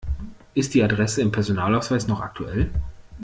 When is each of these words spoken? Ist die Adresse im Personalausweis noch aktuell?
Ist 0.55 0.73
die 0.73 0.81
Adresse 0.83 1.21
im 1.21 1.31
Personalausweis 1.31 2.07
noch 2.07 2.21
aktuell? 2.21 2.71